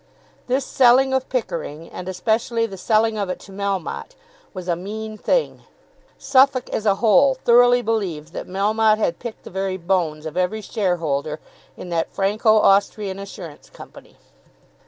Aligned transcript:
This 0.47 0.65
selling 0.65 1.13
of 1.13 1.29
Pickering, 1.29 1.87
and 1.87 2.09
especially 2.09 2.65
the 2.65 2.75
selling 2.75 3.19
of 3.19 3.29
it 3.29 3.37
to 3.41 3.51
Melmotte, 3.51 4.15
was 4.51 4.67
a 4.67 4.75
mean 4.75 5.15
thing. 5.15 5.61
Suffolk, 6.17 6.71
as 6.71 6.87
a 6.87 6.95
whole, 6.95 7.35
thoroughly 7.35 7.83
believed 7.83 8.33
that 8.33 8.47
Melmotte 8.47 8.97
had 8.97 9.19
picked 9.19 9.43
the 9.43 9.51
very 9.51 9.77
bones 9.77 10.25
of 10.25 10.35
every 10.35 10.61
shareholder 10.61 11.39
in 11.77 11.89
that 11.89 12.11
Franco 12.11 12.57
Austrian 12.57 13.19
Assurance 13.19 13.69
Company. 13.69 14.17